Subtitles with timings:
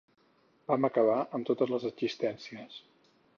[0.71, 2.81] Vam acabar amb totes les existències.